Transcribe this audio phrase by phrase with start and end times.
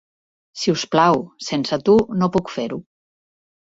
[0.61, 2.85] Si us plau, sense tu no puc fer-ho.